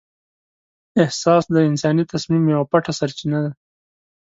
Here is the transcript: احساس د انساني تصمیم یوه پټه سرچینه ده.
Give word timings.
احساس 1.03 1.43
د 1.49 1.55
انساني 1.69 2.03
تصمیم 2.13 2.43
یوه 2.53 2.65
پټه 2.71 2.91
سرچینه 2.99 3.39
ده. 3.43 3.51